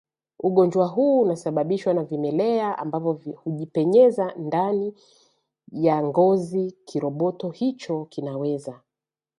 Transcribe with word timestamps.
ugonjwa 0.39 0.87
huu 0.87 1.21
Unasababishwa 1.21 1.93
na 1.93 2.03
vimelea 2.03 2.77
ambavyo 2.77 3.13
hujipenyeza 3.43 4.25
hadi 4.25 4.41
ndani 4.41 4.93
ya 5.71 6.03
ngozi 6.03 6.71
Kiroboto 6.85 7.49
hicho 7.49 8.05
kinaweza 8.09 8.81